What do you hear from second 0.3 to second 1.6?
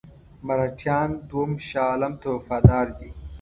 مرهټیان دوهم